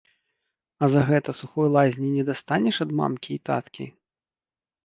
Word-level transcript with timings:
А 0.85 0.89
за 0.93 1.01
гэта 1.09 1.35
сухой 1.41 1.67
лазні 1.75 2.09
не 2.17 2.23
дастанеш 2.31 2.75
ад 2.87 2.91
мамкі 3.01 3.31
і 3.37 3.43
таткі? 3.51 3.85